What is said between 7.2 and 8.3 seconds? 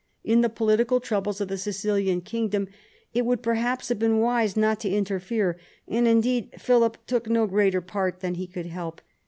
no greater part